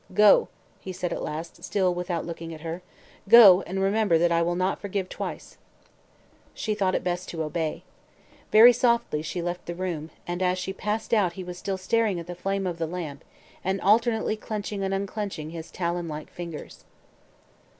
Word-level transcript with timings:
"Go!" 0.15 0.47
he 0.79 0.91
said 0.91 1.13
at 1.13 1.21
last, 1.21 1.63
still 1.63 1.93
without 1.93 2.25
looking 2.25 2.51
at 2.55 2.61
her. 2.61 2.81
"Go, 3.29 3.61
and 3.67 3.79
remember 3.83 4.17
that 4.17 4.31
I 4.31 4.41
will 4.41 4.55
not 4.55 4.81
forgive 4.81 5.09
twice." 5.09 5.59
She 6.55 6.73
thought 6.73 6.95
it 6.95 7.03
best 7.03 7.29
to 7.29 7.43
obey. 7.43 7.83
Very 8.51 8.73
softly 8.73 9.21
she 9.21 9.43
left 9.43 9.67
the 9.67 9.75
room, 9.75 10.09
and 10.25 10.41
as 10.41 10.57
she 10.57 10.73
passed 10.73 11.13
out 11.13 11.33
he 11.33 11.43
was 11.43 11.59
still 11.59 11.77
staring 11.77 12.19
at 12.19 12.25
the 12.25 12.33
flame 12.33 12.65
of 12.65 12.79
the 12.79 12.87
lamp 12.87 13.23
and 13.63 13.79
alternately 13.81 14.35
clenching 14.35 14.81
and 14.83 14.91
unclenching 14.91 15.51
his 15.51 15.69
talon 15.69 16.07
like 16.07 16.31
fingers. 16.31 16.83